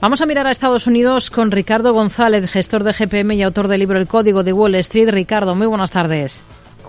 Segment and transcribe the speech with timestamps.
[0.00, 3.80] Vamos a mirar a Estados Unidos con Ricardo González, gestor de GPM y autor del
[3.80, 5.10] libro El Código de Wall Street.
[5.10, 6.42] Ricardo, muy buenas tardes.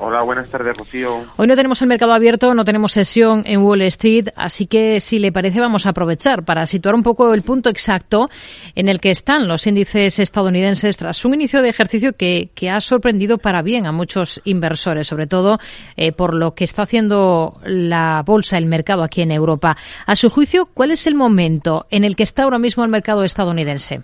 [0.03, 1.25] Hola, buenas tardes, Rocío.
[1.37, 5.19] Hoy no tenemos el mercado abierto, no tenemos sesión en Wall Street, así que si
[5.19, 8.27] le parece vamos a aprovechar para situar un poco el punto exacto
[8.73, 12.81] en el que están los índices estadounidenses tras un inicio de ejercicio que, que ha
[12.81, 15.59] sorprendido para bien a muchos inversores, sobre todo
[15.95, 19.77] eh, por lo que está haciendo la bolsa, el mercado aquí en Europa.
[20.07, 23.23] A su juicio, ¿cuál es el momento en el que está ahora mismo el mercado
[23.23, 24.01] estadounidense?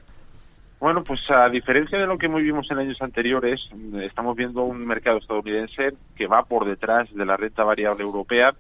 [0.79, 3.67] Bueno, pues a diferencia de lo que vimos en años anteriores,
[4.01, 8.53] estamos viendo un mercado estadounidense que va por detrás de la renta variable europea,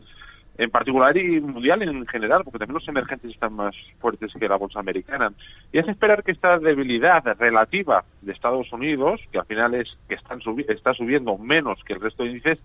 [0.57, 4.55] en particular y mundial en general, porque también los emergentes están más fuertes que la
[4.55, 5.31] bolsa americana.
[5.71, 10.15] Y es esperar que esta debilidad relativa de Estados Unidos, que al final es que
[10.15, 12.57] están está subiendo menos que el resto de índices,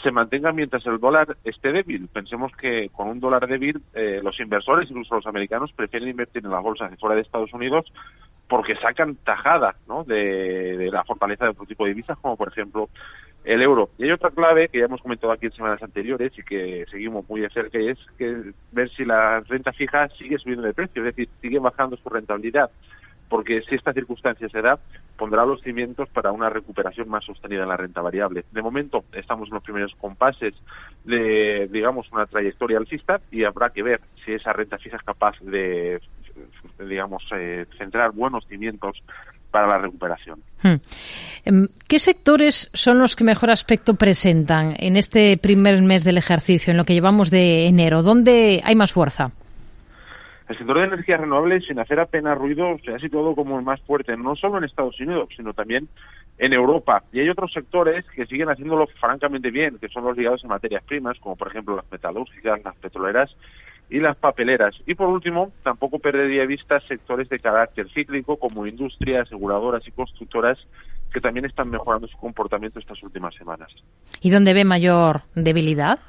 [0.00, 2.06] se mantenga mientras el dólar esté débil.
[2.06, 6.52] Pensemos que con un dólar débil, eh, los inversores, incluso los americanos, prefieren invertir en
[6.52, 7.92] las bolsas de fuera de Estados Unidos
[8.52, 10.04] porque sacan tajada ¿no?
[10.04, 12.90] de, la fortaleza de otro tipo de divisas, como por ejemplo
[13.44, 13.88] el euro.
[13.96, 17.26] Y hay otra clave que ya hemos comentado aquí en semanas anteriores y que seguimos
[17.30, 21.30] muy cerca, es que ver si la renta fija sigue subiendo de precio, es decir,
[21.40, 22.70] sigue bajando su rentabilidad
[23.30, 24.78] porque si esta circunstancia se da,
[25.16, 28.44] pondrá los cimientos para una recuperación más sostenida en la renta variable.
[28.52, 30.52] De momento estamos en los primeros compases
[31.04, 35.40] de, digamos, una trayectoria alcista y habrá que ver si esa renta fija es capaz
[35.40, 36.02] de
[36.78, 39.02] digamos, eh, centrar buenos cimientos
[39.50, 40.40] para la recuperación.
[40.62, 40.76] Hmm.
[41.44, 46.70] Em, ¿Qué sectores son los que mejor aspecto presentan en este primer mes del ejercicio,
[46.70, 48.02] en lo que llevamos de enero?
[48.02, 49.30] ¿Dónde hay más fuerza?
[50.48, 53.80] El sector de energías renovables, sin hacer apenas ruido, se ha situado como el más
[53.82, 55.88] fuerte, no solo en Estados Unidos, sino también
[56.38, 57.04] en Europa.
[57.12, 60.82] Y hay otros sectores que siguen haciéndolo francamente bien, que son los ligados a materias
[60.82, 63.34] primas, como por ejemplo las metalúrgicas, las petroleras
[63.92, 64.74] y las papeleras.
[64.86, 69.90] Y por último, tampoco perdería de vista sectores de carácter cíclico como industria, aseguradoras y
[69.90, 70.58] constructoras
[71.12, 73.70] que también están mejorando su comportamiento estas últimas semanas.
[74.22, 76.00] ¿Y dónde ve mayor debilidad?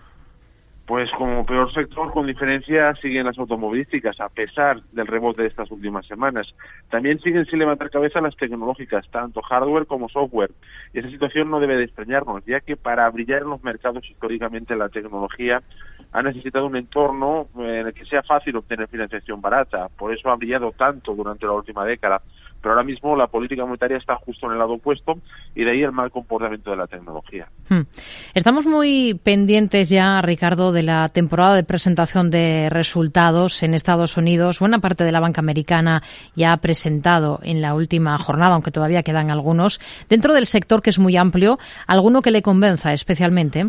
[0.86, 5.72] Pues como peor sector, con diferencia, siguen las automovilísticas, a pesar del rebote de estas
[5.72, 6.54] últimas semanas.
[6.90, 10.52] También siguen sin levantar cabeza las tecnológicas, tanto hardware como software.
[10.94, 14.76] Y esa situación no debe de extrañarnos, ya que para brillar en los mercados históricamente
[14.76, 15.64] la tecnología
[16.12, 19.88] ha necesitado un entorno en el que sea fácil obtener financiación barata.
[19.98, 22.22] Por eso ha brillado tanto durante la última década
[22.64, 25.16] pero ahora mismo la política monetaria está justo en el lado opuesto
[25.54, 27.50] y de ahí el mal comportamiento de la tecnología.
[27.68, 27.82] Hmm.
[28.34, 34.62] Estamos muy pendientes ya, Ricardo, de la temporada de presentación de resultados en Estados Unidos.
[34.62, 36.02] Buena parte de la banca americana
[36.36, 39.82] ya ha presentado en la última jornada, aunque todavía quedan algunos.
[40.08, 43.68] Dentro del sector que es muy amplio, ¿alguno que le convenza especialmente?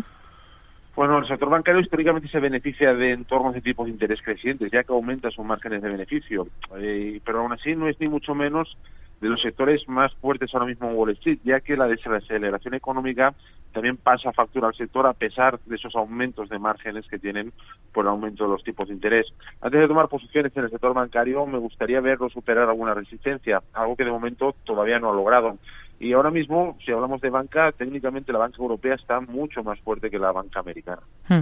[0.95, 4.83] Bueno, el sector bancario históricamente se beneficia de entornos de tipos de interés crecientes, ya
[4.83, 6.47] que aumenta sus márgenes de beneficio.
[6.77, 8.77] Eh, pero aún así no es ni mucho menos
[9.25, 13.33] de los sectores más fuertes ahora mismo en Wall Street, ya que la desaceleración económica
[13.73, 17.51] también pasa factura al sector a pesar de esos aumentos de márgenes que tienen
[17.91, 19.33] por el aumento de los tipos de interés.
[19.61, 23.95] Antes de tomar posiciones en el sector bancario, me gustaría verlo superar alguna resistencia, algo
[23.95, 25.57] que de momento todavía no ha logrado.
[25.99, 30.11] Y ahora mismo, si hablamos de banca, técnicamente la banca europea está mucho más fuerte
[30.11, 31.01] que la banca americana.
[31.27, 31.41] Hmm.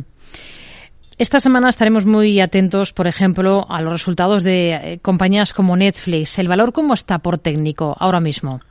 [1.19, 6.39] Esta semana estaremos muy atentos, por ejemplo, a los resultados de eh, compañías como Netflix.
[6.39, 8.61] ¿El valor cómo está por técnico ahora mismo?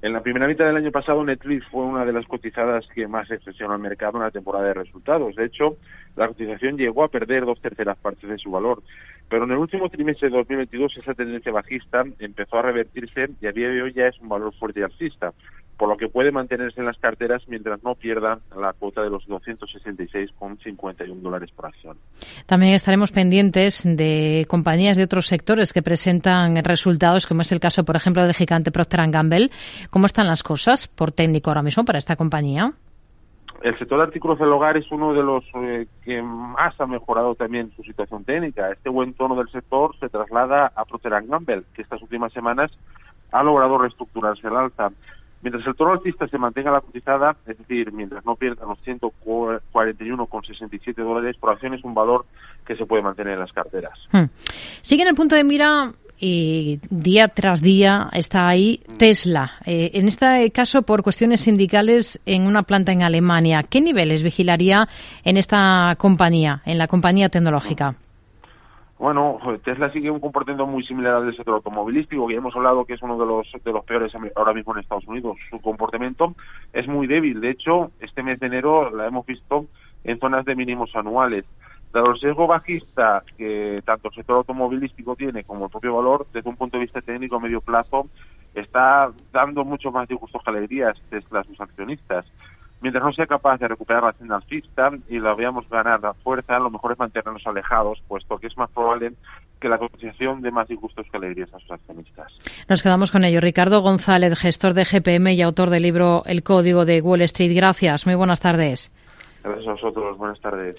[0.00, 3.30] En la primera mitad del año pasado, Netflix fue una de las cotizadas que más
[3.30, 5.36] expresionó al mercado en la temporada de resultados.
[5.36, 5.76] De hecho,
[6.16, 8.82] la cotización llegó a perder dos terceras partes de su valor.
[9.28, 13.52] Pero en el último trimestre de 2022 esa tendencia bajista empezó a revertirse y a
[13.52, 15.34] día de hoy ya es un valor fuerte y alcista
[15.80, 19.26] por lo que puede mantenerse en las carteras mientras no pierda la cuota de los
[19.26, 21.96] 266,51 dólares por acción.
[22.44, 27.86] También estaremos pendientes de compañías de otros sectores que presentan resultados, como es el caso,
[27.86, 29.48] por ejemplo, del gigante Procter Gamble.
[29.88, 32.74] ¿Cómo están las cosas por técnico ahora mismo para esta compañía?
[33.62, 37.34] El sector de artículos del hogar es uno de los eh, que más ha mejorado
[37.36, 38.70] también su situación técnica.
[38.70, 42.70] Este buen tono del sector se traslada a Procter Gamble, que estas últimas semanas
[43.32, 44.90] ha logrado reestructurarse al alza.
[45.42, 50.94] Mientras el toro alcista se mantenga la cotizada, es decir, mientras no pierda los 141,67
[50.96, 52.26] dólares por acción, es un valor
[52.66, 53.98] que se puede mantener en las carteras.
[54.12, 54.24] Hmm.
[54.82, 58.96] Sigue en el punto de mira y día tras día está ahí hmm.
[58.98, 59.52] Tesla.
[59.64, 63.62] Eh, en este caso, por cuestiones sindicales, en una planta en Alemania.
[63.62, 64.86] ¿Qué niveles vigilaría
[65.24, 67.96] en esta compañía, en la compañía tecnológica?
[69.00, 72.92] Bueno, Tesla sigue un comportamiento muy similar al del sector automovilístico, que hemos hablado que
[72.92, 75.38] es uno de los, de los peores ahora mismo en Estados Unidos.
[75.48, 76.34] Su comportamiento
[76.74, 77.40] es muy débil.
[77.40, 79.64] De hecho, este mes de enero la hemos visto
[80.04, 81.46] en zonas de mínimos anuales.
[81.94, 86.50] Dado el sesgo bajista que tanto el sector automovilístico tiene como el propio valor, desde
[86.50, 88.06] un punto de vista técnico a medio plazo,
[88.54, 92.26] está dando mucho más disgustos que alegrías a sus accionistas.
[92.80, 96.58] Mientras no sea capaz de recuperar la senda alcista y la veamos ganar la fuerza,
[96.58, 99.12] lo mejor es mantenernos alejados, puesto que es más probable
[99.60, 102.32] que la concesión de más disgustos que alegrías a sus accionistas.
[102.68, 103.40] Nos quedamos con ello.
[103.40, 107.54] Ricardo González, gestor de GPM y autor del libro El Código de Wall Street.
[107.54, 108.06] Gracias.
[108.06, 108.90] Muy buenas tardes.
[109.44, 110.18] Gracias a vosotros.
[110.18, 110.76] Buenas tardes.